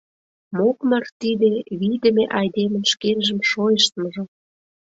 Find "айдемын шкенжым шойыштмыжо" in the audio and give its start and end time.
2.39-4.23